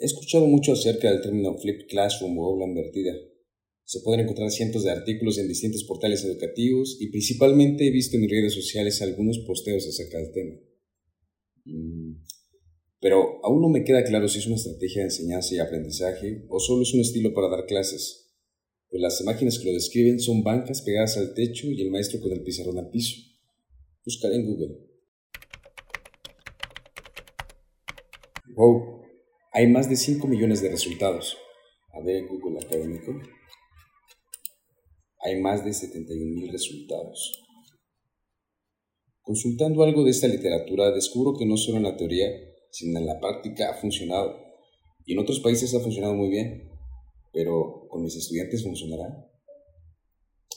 [0.00, 3.12] He escuchado mucho acerca del término flip classroom o aula invertida.
[3.84, 8.22] Se pueden encontrar cientos de artículos en distintos portales educativos y principalmente he visto en
[8.22, 10.54] mis redes sociales algunos posteos acerca del tema.
[11.66, 12.24] Mm,
[12.98, 16.58] pero aún no me queda claro si es una estrategia de enseñanza y aprendizaje o
[16.60, 18.32] solo es un estilo para dar clases,
[18.88, 22.32] pues las imágenes que lo describen son bancas pegadas al techo y el maestro con
[22.32, 23.16] el pizarrón al piso.
[24.06, 24.78] Buscaré en Google.
[28.56, 28.89] Wow,
[29.52, 31.36] hay más de 5 millones de resultados.
[31.92, 33.12] A ver en Google Académico.
[35.22, 37.42] Hay más de 71 mil resultados.
[39.22, 42.26] Consultando algo de esta literatura, descubro que no solo en la teoría,
[42.70, 44.36] sino en la práctica ha funcionado.
[45.04, 46.70] Y en otros países ha funcionado muy bien.
[47.32, 49.28] Pero con mis estudiantes funcionará.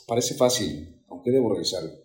[0.08, 2.03] Parece fácil, aunque debo revisarlo.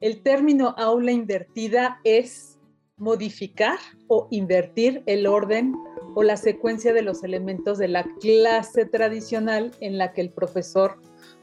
[0.00, 2.56] El término aula invertida es
[2.96, 5.74] modificar o invertir el orden
[6.14, 11.00] o la secuencia de los elementos de la clase tradicional en la que el profesor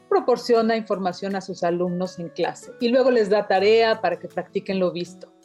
[0.08, 4.78] proporciona información a sus alumnos en clase y luego les da tarea para que practiquen
[4.78, 5.35] lo visto.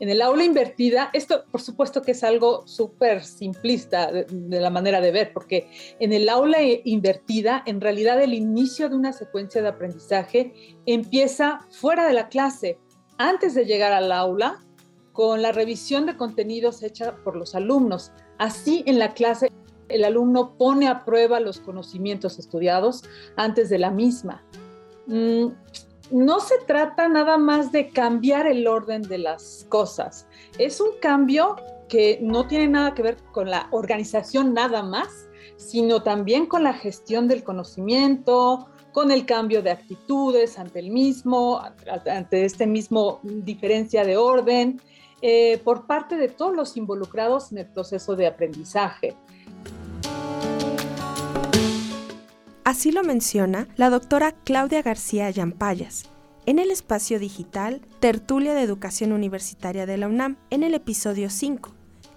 [0.00, 5.00] En el aula invertida, esto por supuesto que es algo súper simplista de, la manera
[5.00, 5.68] de ver, porque
[6.00, 10.52] en el aula invertida, en realidad el inicio de una secuencia de aprendizaje
[10.84, 12.78] empieza fuera de la clase,
[13.18, 14.60] antes de llegar al aula,
[15.12, 18.10] con la revisión de contenidos hecha por los alumnos.
[18.38, 19.52] Así en la clase
[19.88, 23.04] el alumno pone a prueba los conocimientos estudiados
[23.36, 24.44] antes de la misma.
[25.06, 25.48] Mm,
[26.10, 30.26] no se trata nada más de cambiar el orden de las cosas.
[30.58, 31.56] Es un cambio
[31.88, 36.74] que no tiene nada que ver con la organización nada más, sino también con la
[36.74, 41.60] gestión del conocimiento, con el cambio de actitudes ante el mismo,
[42.06, 44.80] ante este mismo diferencia de orden,
[45.20, 49.16] eh, por parte de todos los involucrados en el proceso de aprendizaje.
[52.64, 56.08] Así lo menciona la doctora Claudia García Yampayas
[56.46, 61.70] en el espacio digital Tertulia de Educación Universitaria de la UNAM en el episodio 5,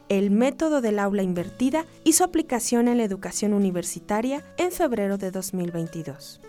[0.08, 5.32] el método del aula invertida y su aplicación en la educación universitaria en febrero de
[5.32, 6.40] 2022.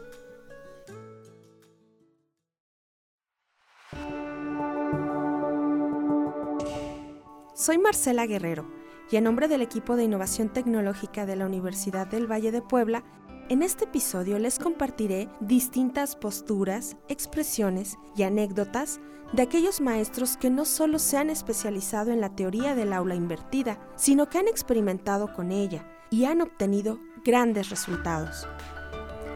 [7.53, 8.65] Soy Marcela Guerrero
[9.11, 13.03] y en nombre del equipo de innovación tecnológica de la Universidad del Valle de Puebla,
[13.49, 19.01] en este episodio les compartiré distintas posturas, expresiones y anécdotas
[19.33, 23.79] de aquellos maestros que no solo se han especializado en la teoría del aula invertida,
[23.97, 28.47] sino que han experimentado con ella y han obtenido grandes resultados.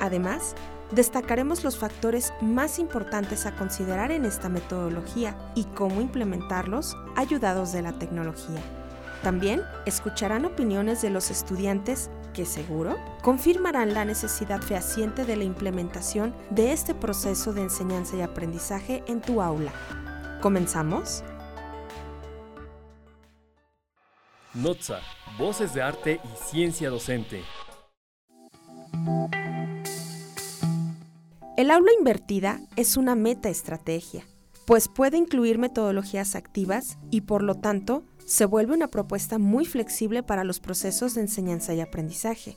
[0.01, 0.55] Además,
[0.91, 7.83] destacaremos los factores más importantes a considerar en esta metodología y cómo implementarlos ayudados de
[7.83, 8.61] la tecnología.
[9.23, 16.35] También escucharán opiniones de los estudiantes que seguro confirmarán la necesidad fehaciente de la implementación
[16.51, 19.73] de este proceso de enseñanza y aprendizaje en tu aula.
[20.41, 21.23] ¿Comenzamos?
[24.55, 25.01] Notza,
[25.39, 27.43] Voces de Arte y Ciencia Docente.
[31.57, 34.27] El aula invertida es una metaestrategia,
[34.67, 40.23] pues puede incluir metodologías activas y por lo tanto se vuelve una propuesta muy flexible
[40.23, 42.57] para los procesos de enseñanza y aprendizaje.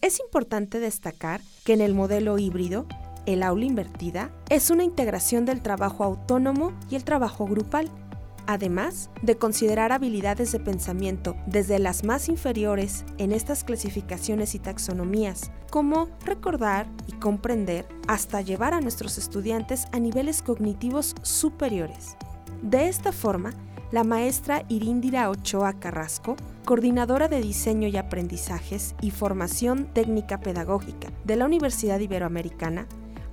[0.00, 2.86] Es importante destacar que en el modelo híbrido,
[3.26, 7.90] el aula invertida es una integración del trabajo autónomo y el trabajo grupal,
[8.52, 15.52] además de considerar habilidades de pensamiento desde las más inferiores en estas clasificaciones y taxonomías,
[15.70, 22.16] como recordar y comprender, hasta llevar a nuestros estudiantes a niveles cognitivos superiores.
[22.62, 23.52] De esta forma,
[23.92, 31.36] la maestra Iríndira Ochoa Carrasco, coordinadora de diseño y aprendizajes y formación técnica pedagógica de
[31.36, 32.86] la Universidad Iberoamericana,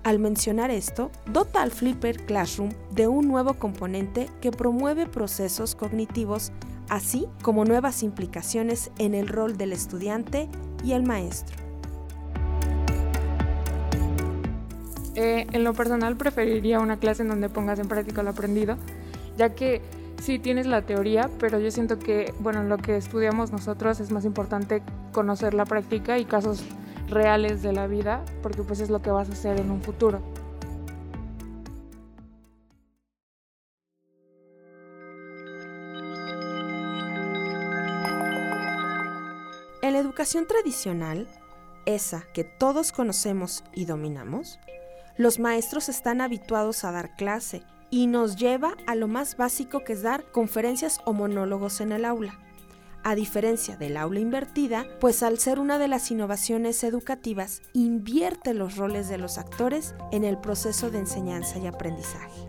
[0.07, 6.53] al mencionar esto, dota al Flipper Classroom de un nuevo componente que promueve procesos cognitivos,
[6.87, 10.47] así como nuevas implicaciones en el rol del estudiante
[10.81, 11.57] y el maestro.
[15.15, 18.77] Eh, en lo personal preferiría una clase en donde pongas en práctica lo aprendido,
[19.35, 19.81] ya que
[20.23, 24.23] sí tienes la teoría, pero yo siento que, bueno, lo que estudiamos nosotros es más
[24.23, 26.63] importante conocer la práctica y casos
[27.09, 30.21] reales de la vida, porque pues es lo que vas a hacer en un futuro.
[39.81, 41.27] En la educación tradicional,
[41.85, 44.59] esa que todos conocemos y dominamos,
[45.17, 49.93] los maestros están habituados a dar clase y nos lleva a lo más básico que
[49.93, 52.37] es dar conferencias o monólogos en el aula.
[53.07, 58.75] A diferencia del aula invertida, pues al ser una de las innovaciones educativas, invierte los
[58.75, 62.41] roles de los actores en el proceso de enseñanza y aprendizaje.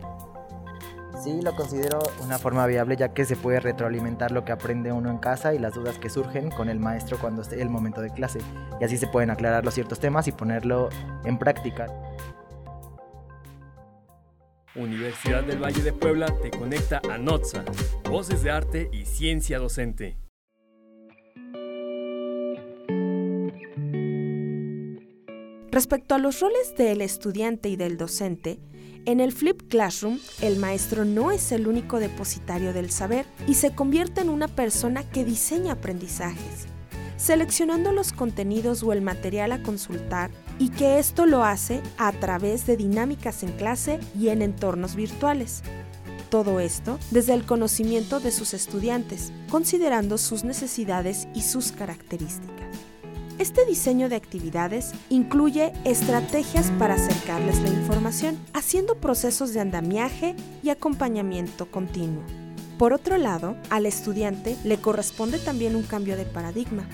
[1.23, 5.13] Sí, lo considero una forma viable ya que se puede retroalimentar lo que aprende uno
[5.13, 8.11] en casa y las dudas que surgen con el maestro cuando esté el momento de
[8.11, 8.41] clase.
[8.81, 10.89] Y así se pueden aclarar los ciertos temas y ponerlo
[11.25, 11.87] en práctica.
[14.75, 17.65] Universidad del Valle de Puebla te conecta a NOTSA,
[18.11, 20.28] Voces de Arte y Ciencia Docente.
[25.79, 28.59] Respecto a los roles del estudiante y del docente,
[29.05, 33.73] en el Flip Classroom, el maestro no es el único depositario del saber y se
[33.73, 36.67] convierte en una persona que diseña aprendizajes,
[37.17, 42.67] seleccionando los contenidos o el material a consultar y que esto lo hace a través
[42.67, 45.63] de dinámicas en clase y en entornos virtuales.
[46.29, 52.88] Todo esto desde el conocimiento de sus estudiantes, considerando sus necesidades y sus características.
[53.39, 60.71] Este diseño de actividades incluye estrategias para acercarles la información, haciendo procesos de andamiaje y
[60.71, 62.25] acompañamiento continuo.
[62.79, 66.89] Por otro lado, al estudiante le corresponde también un cambio de paradigma,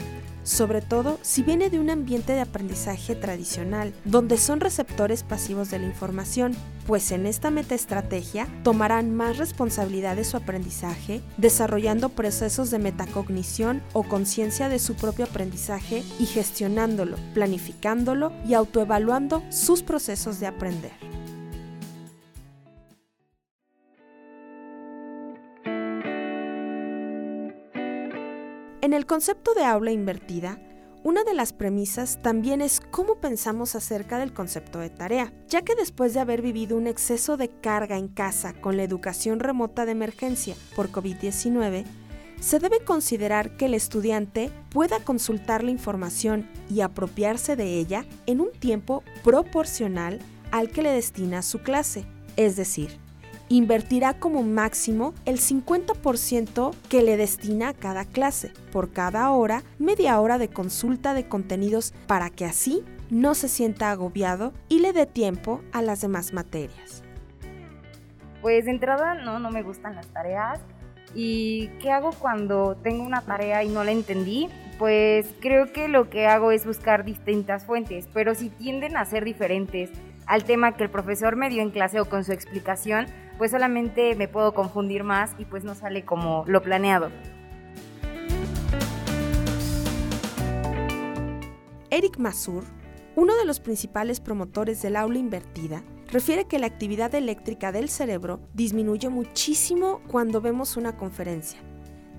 [0.45, 5.81] sobre todo si viene de un ambiente de aprendizaje tradicional, donde son receptores pasivos de
[5.81, 6.55] la información,
[6.87, 14.03] pues en esta metaestrategia tomarán más responsabilidad de su aprendizaje, desarrollando procesos de metacognición o
[14.05, 21.14] conciencia de su propio aprendizaje y gestionándolo, planificándolo y autoevaluando sus procesos de aprender.
[28.85, 30.59] En el concepto de aula invertida,
[31.05, 35.75] una de las premisas también es cómo pensamos acerca del concepto de tarea, ya que
[35.75, 39.93] después de haber vivido un exceso de carga en casa con la educación remota de
[39.93, 41.87] emergencia por COVID-19,
[42.41, 48.43] se debe considerar que el estudiante pueda consultar la información y apropiarse de ella en
[48.43, 50.19] un tiempo proporcional
[50.51, 52.05] al que le destina su clase,
[52.37, 52.99] es decir,
[53.49, 60.21] invertirá como máximo el 50% que le destina a cada clase, por cada hora, media
[60.21, 65.07] hora de consulta de contenidos para que así no se sienta agobiado y le dé
[65.07, 67.03] tiempo a las demás materias.
[68.43, 70.61] Pues de entrada no, no me gustan las tareas.
[71.15, 74.49] ¿Y qué hago cuando tengo una tarea y no la entendí?
[74.79, 79.25] Pues creo que lo que hago es buscar distintas fuentes, pero si tienden a ser
[79.25, 79.91] diferentes
[80.27, 83.07] al tema que el profesor me dio en clase o con su explicación,
[83.39, 87.11] pues solamente me puedo confundir más y pues no sale como lo planeado.
[91.91, 92.65] Eric Masur,
[93.15, 98.41] uno de los principales promotores del aula invertida, refiere que la actividad eléctrica del cerebro
[98.53, 101.61] disminuye muchísimo cuando vemos una conferencia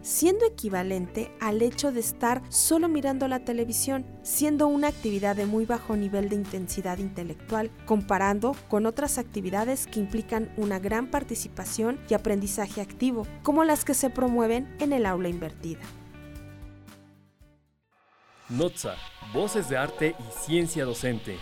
[0.06, 5.66] siendo equivalente al hecho de estar solo mirando la televisión, siendo una actividad de muy
[5.66, 12.14] bajo nivel de intensidad intelectual, comparando con otras actividades que implican una gran participación y
[12.14, 15.82] aprendizaje activo, como las que se promueven en el aula invertida.
[18.50, 18.96] NOTSA,
[19.34, 21.38] Voces de Arte y Ciencia Docente.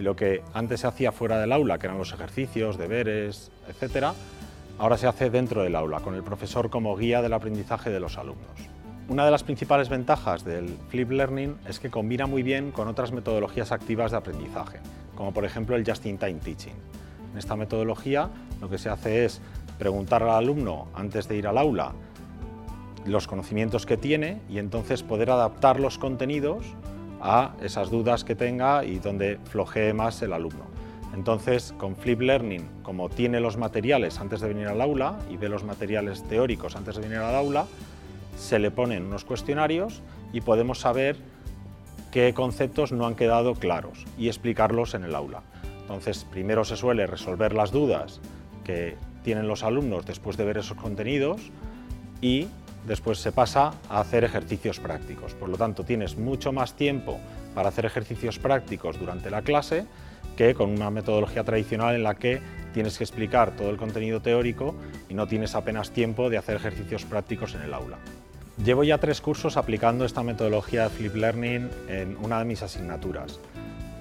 [0.00, 4.14] Y lo que antes se hacía fuera del aula, que eran los ejercicios, deberes, etcétera,
[4.78, 8.16] ahora se hace dentro del aula, con el profesor como guía del aprendizaje de los
[8.16, 8.70] alumnos.
[9.10, 13.12] Una de las principales ventajas del Flip Learning es que combina muy bien con otras
[13.12, 14.80] metodologías activas de aprendizaje,
[15.16, 16.76] como por ejemplo el Just-in-Time Teaching.
[17.32, 18.30] En esta metodología
[18.62, 19.42] lo que se hace es
[19.78, 21.92] preguntar al alumno antes de ir al aula
[23.04, 26.64] los conocimientos que tiene y entonces poder adaptar los contenidos
[27.20, 30.64] a esas dudas que tenga y donde flojee más el alumno.
[31.14, 35.48] Entonces, con Flip Learning, como tiene los materiales antes de venir al aula y ve
[35.48, 37.66] los materiales teóricos antes de venir al aula,
[38.36, 41.16] se le ponen unos cuestionarios y podemos saber
[42.12, 45.42] qué conceptos no han quedado claros y explicarlos en el aula.
[45.82, 48.20] Entonces, primero se suele resolver las dudas
[48.64, 51.50] que tienen los alumnos después de ver esos contenidos
[52.20, 52.46] y
[52.86, 55.34] después se pasa a hacer ejercicios prácticos.
[55.34, 57.18] Por lo tanto, tienes mucho más tiempo
[57.54, 59.86] para hacer ejercicios prácticos durante la clase
[60.36, 62.40] que con una metodología tradicional en la que
[62.72, 64.74] tienes que explicar todo el contenido teórico
[65.08, 67.98] y no tienes apenas tiempo de hacer ejercicios prácticos en el aula.
[68.64, 73.40] Llevo ya tres cursos aplicando esta metodología de Flip Learning en una de mis asignaturas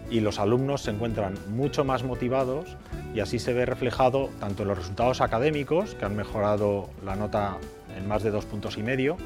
[0.10, 2.78] y los alumnos se encuentran mucho más motivados
[3.14, 7.58] y así se ve reflejado tanto en los resultados académicos, que han mejorado la nota
[7.98, 9.17] en más de dos puntos y medio,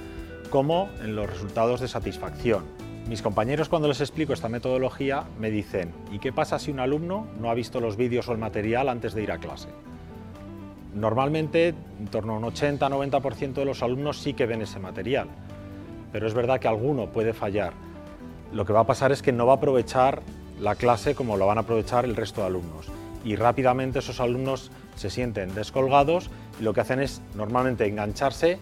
[0.50, 2.63] como en los resultados de satisfacción,
[3.08, 7.27] Mis compañeros cuando les explico esta metodología me dicen, ¿y qué pasa si un alumno
[7.38, 9.67] no ha visto los vídeos o el material antes de ir a clase?
[10.96, 15.27] Normalmente, en torno a un 80-90% de los alumnos sí que ven ese material,
[16.13, 17.74] pero es verdad que alguno puede fallar.
[18.53, 20.22] Lo que va a pasar es que no va a aprovechar
[20.62, 22.88] la clase como lo van a aprovechar el resto de alumnos
[23.25, 26.29] y rápidamente esos alumnos se sienten descolgados
[26.60, 28.60] lo que hacen es normalmente engancharse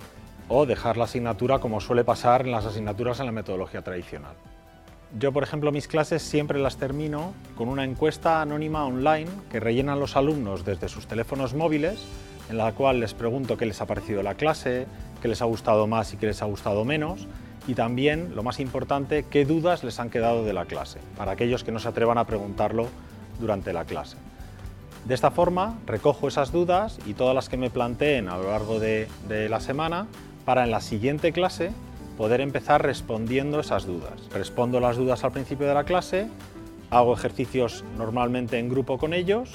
[0.48, 4.34] o dejar la asignatura como suele pasar en las asignaturas en la metodología tradicional.
[5.18, 10.00] Yo, por ejemplo, mis clases siempre las termino con una encuesta anónima online que rellenan
[10.00, 12.06] los alumnos desde sus teléfonos móviles,
[12.50, 14.88] en la cual les pregunto qué les ha parecido la clase,
[15.22, 17.28] qué les ha gustado más y qué les ha gustado menos,
[17.68, 21.64] y también, lo más importante, qué dudas les han quedado de la clase, para aquellos
[21.64, 22.88] que no se atrevan a preguntarlo
[23.40, 24.18] durante la clase.
[25.06, 28.80] De esta forma, recojo esas dudas y todas las que me planteen a lo largo
[28.80, 29.08] de,
[29.50, 30.08] la semana
[30.46, 31.72] para en la siguiente clase
[32.18, 34.22] poder empezar respondiendo esas dudas.
[34.32, 36.28] Respondo las dudas al principio de la clase,
[36.92, 39.50] hago ejercicios normalmente en grupo con ellos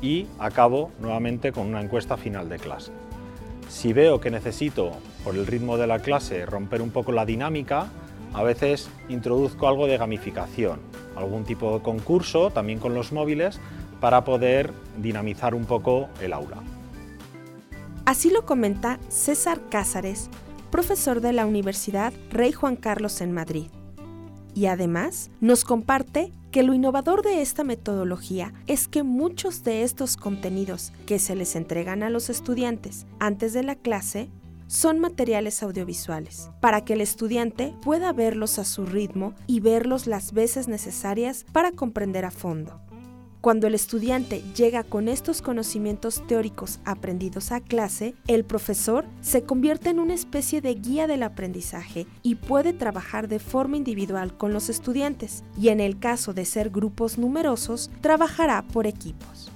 [0.00, 2.92] y acabo nuevamente con una encuesta final de clase.
[3.68, 4.92] Si veo que necesito,
[5.24, 7.88] por el ritmo de la clase, romper un poco la dinámica,
[8.32, 10.80] a veces introduzco algo de gamificación,
[11.16, 13.60] algún tipo de concurso, también con los móviles,
[14.00, 16.58] para poder dinamizar un poco el aula.
[18.04, 20.28] Así lo comenta César Cázares,
[20.70, 23.68] profesor de la Universidad Rey Juan Carlos en Madrid.
[24.54, 30.16] Y además nos comparte que lo innovador de esta metodología es que muchos de estos
[30.16, 34.28] contenidos que se les entregan a los estudiantes antes de la clase
[34.66, 40.32] son materiales audiovisuales, para que el estudiante pueda verlos a su ritmo y verlos las
[40.32, 42.80] veces necesarias para comprender a fondo.
[43.44, 49.90] Cuando el estudiante llega con estos conocimientos teóricos aprendidos a clase, el profesor se convierte
[49.90, 54.70] en una especie de guía del aprendizaje y puede trabajar de forma individual con los
[54.70, 59.52] estudiantes y en el caso de ser grupos numerosos, trabajará por equipos.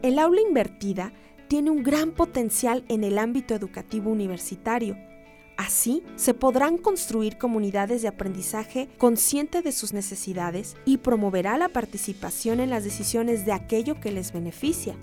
[0.00, 1.12] El aula invertida
[1.48, 4.96] tiene un gran potencial en el ámbito educativo universitario,
[5.60, 12.60] Así, se podrán construir comunidades de aprendizaje consciente de sus necesidades y promoverá la participación
[12.60, 14.94] en las decisiones de aquello que les beneficia.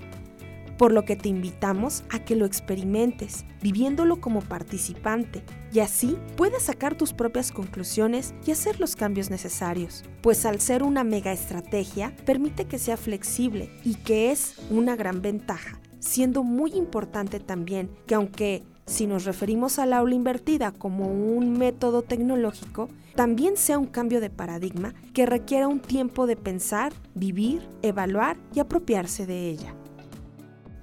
[0.80, 6.64] Por lo que te invitamos a que lo experimentes, viviéndolo como participante, y así puedas
[6.64, 12.16] sacar tus propias conclusiones y hacer los cambios necesarios, pues al ser una mega estrategia
[12.26, 18.16] permite que sea flexible y que es una gran ventaja, siendo muy importante también que
[18.16, 24.22] aunque si nos referimos al aula invertida como un método tecnológico, también sea un cambio
[24.22, 29.76] de paradigma que requiera un tiempo de pensar, vivir, evaluar y apropiarse de ella.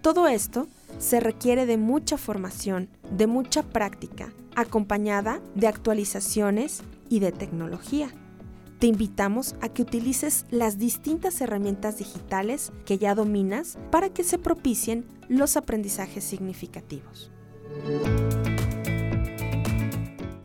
[0.03, 0.69] Todo esto
[0.99, 8.11] se requiere de mucha formación, de mucha práctica, acompañada de actualizaciones y de tecnología.
[8.81, 14.39] Te invitamos a que utilices las distintas herramientas digitales que ya dominas para que se
[14.39, 17.31] propicien los aprendizajes significativos.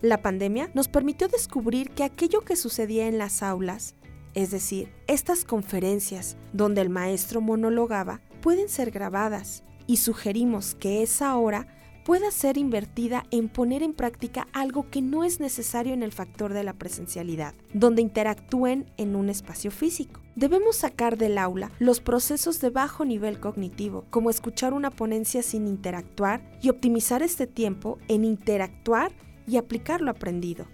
[0.02, 3.96] La pandemia nos permitió descubrir que aquello que sucedía en las aulas,
[4.34, 11.36] es decir, estas conferencias donde el maestro monologaba, pueden ser grabadas y sugerimos que esa
[11.36, 11.68] hora
[12.06, 16.54] pueda ser invertida en poner en práctica algo que no es necesario en el factor
[16.54, 20.22] de la presencialidad, donde interactúen en un espacio físico.
[20.40, 25.68] Debemos sacar del aula los procesos de bajo nivel cognitivo, como escuchar una ponencia sin
[25.68, 29.12] interactuar y optimizar este tiempo en interactuar
[29.46, 30.66] y aplicar lo aprendido.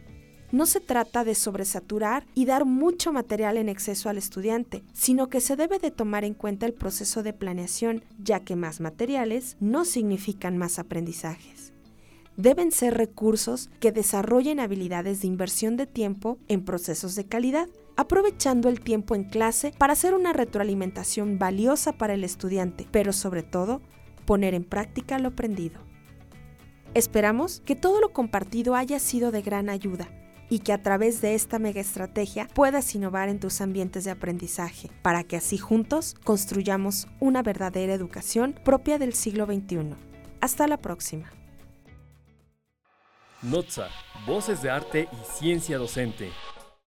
[0.51, 5.41] No se trata de sobresaturar y dar mucho material en exceso al estudiante, sino que
[5.41, 9.83] se debe de tomar en cuenta el proceso de planeación, ya que más materiales no
[9.83, 11.73] significan más aprendizajes.
[12.37, 18.69] Deben ser recursos que desarrollen habilidades de inversión de tiempo en procesos de calidad, aprovechando
[18.69, 23.81] el tiempo en clase para hacer una retroalimentación valiosa para el estudiante, pero sobre todo,
[24.25, 25.79] poner en práctica lo aprendido.
[26.93, 30.07] Esperamos que todo lo compartido haya sido de gran ayuda
[30.49, 34.89] y que a través de esta mega estrategia puedas innovar en tus ambientes de aprendizaje,
[35.01, 39.95] para que así juntos construyamos una verdadera educación propia del siglo XXI.
[40.41, 41.31] Hasta la próxima.
[44.25, 46.29] Voces de Arte y Ciencia Docente.